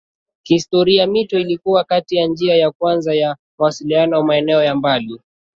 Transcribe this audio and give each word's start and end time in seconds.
Kihistoria 0.43 1.07
mito 1.07 1.39
ilikuwa 1.39 1.83
kati 1.83 2.15
ya 2.15 2.27
njia 2.27 2.55
ya 2.55 2.71
kwanza 2.71 3.15
ya 3.15 3.37
mawasiliano 3.59 4.23
maeneo 4.23 4.63
ya 4.63 4.75
mbali 4.75 5.21